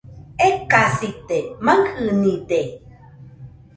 Ekasite, 0.47 1.37
maɨjɨnide 1.65 2.59